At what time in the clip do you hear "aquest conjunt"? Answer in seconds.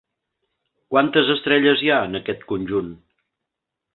2.21-2.91